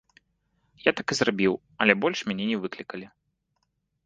[0.83, 1.53] Я так і зрабіў,
[1.85, 3.07] але больш мяне не выклікалі.